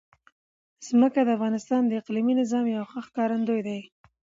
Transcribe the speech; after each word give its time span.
ځمکه 0.87 1.19
د 1.23 1.29
افغانستان 1.37 1.81
د 1.87 1.91
اقلیمي 2.01 2.33
نظام 2.41 2.65
یوه 2.75 2.85
ښه 2.91 2.99
ښکارندوی 3.07 3.61
ده. 3.67 3.77